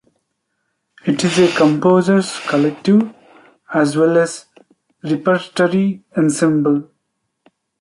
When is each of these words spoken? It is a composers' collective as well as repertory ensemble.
It 1.05 1.23
is 1.23 1.37
a 1.37 1.55
composers' 1.55 2.39
collective 2.47 3.13
as 3.71 3.95
well 3.95 4.17
as 4.17 4.47
repertory 5.03 6.03
ensemble. 6.17 6.89